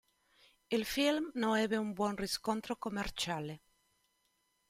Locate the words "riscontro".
2.15-2.75